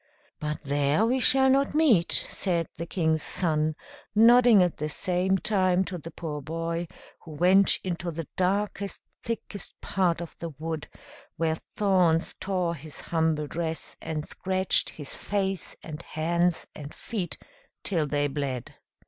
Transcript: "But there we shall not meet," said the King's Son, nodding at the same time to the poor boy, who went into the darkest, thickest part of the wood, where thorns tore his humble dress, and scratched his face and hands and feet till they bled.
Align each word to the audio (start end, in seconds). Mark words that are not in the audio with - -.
"But 0.39 0.63
there 0.63 1.05
we 1.05 1.19
shall 1.19 1.47
not 1.47 1.75
meet," 1.75 2.11
said 2.11 2.65
the 2.79 2.87
King's 2.87 3.21
Son, 3.21 3.75
nodding 4.15 4.63
at 4.63 4.77
the 4.77 4.89
same 4.89 5.37
time 5.37 5.85
to 5.85 5.99
the 5.99 6.09
poor 6.09 6.41
boy, 6.41 6.87
who 7.19 7.33
went 7.33 7.77
into 7.83 8.09
the 8.09 8.27
darkest, 8.35 9.03
thickest 9.21 9.79
part 9.79 10.19
of 10.19 10.35
the 10.39 10.49
wood, 10.49 10.89
where 11.37 11.53
thorns 11.75 12.33
tore 12.39 12.73
his 12.73 12.99
humble 12.99 13.45
dress, 13.45 13.95
and 14.01 14.25
scratched 14.27 14.89
his 14.89 15.15
face 15.15 15.75
and 15.83 16.01
hands 16.01 16.65
and 16.73 16.95
feet 16.95 17.37
till 17.83 18.07
they 18.07 18.25
bled. 18.25 18.73